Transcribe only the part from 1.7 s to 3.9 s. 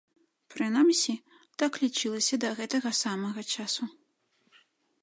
лічылася да гэтага самага часу.